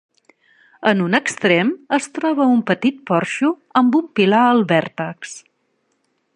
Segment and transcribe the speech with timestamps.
[0.91, 3.53] En un extrem es troba un petit porxo
[3.83, 5.41] amb un pilar al vèrtex.